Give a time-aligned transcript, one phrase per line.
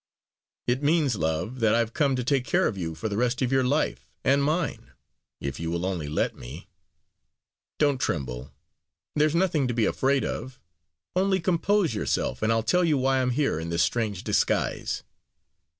[0.65, 3.51] "It means, love, that I've come to take care of you for the rest of
[3.51, 4.93] your life and mine,
[5.39, 6.67] if you will only let me.
[7.77, 8.51] Don't tremble
[9.15, 10.59] there's nothing to be afraid of!
[11.15, 15.03] Only compose yourself, and I'll tell you why I am here in this strange disguise.